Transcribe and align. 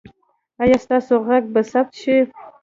ایا 0.61 0.77
ستاسو 0.85 1.13
غږ 1.27 1.43
به 1.53 1.61
ثبت 1.71 1.93
شي؟ 2.01 2.17